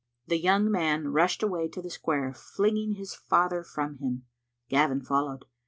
The 0.25 0.39
young 0.39 0.71
man 0.71 1.09
rushed 1.09 1.43
away 1.43 1.67
to 1.67 1.79
the 1.79 1.91
square, 1.91 2.33
flinging 2.33 2.93
his 2.95 3.13
father 3.13 3.63
from 3.63 3.97
him. 3.99 4.25
Gavin 4.67 5.03
followed. 5.03 5.45